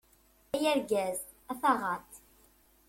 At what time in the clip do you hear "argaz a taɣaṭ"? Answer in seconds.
0.71-2.09